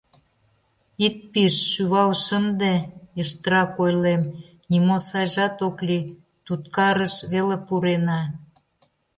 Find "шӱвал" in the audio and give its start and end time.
1.71-2.11